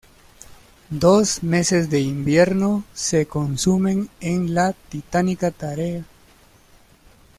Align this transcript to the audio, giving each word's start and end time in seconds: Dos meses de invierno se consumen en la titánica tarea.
Dos 0.89 1.43
meses 1.43 1.91
de 1.91 1.99
invierno 1.99 2.83
se 2.91 3.27
consumen 3.27 4.09
en 4.19 4.55
la 4.55 4.73
titánica 4.73 5.51
tarea. 5.51 6.03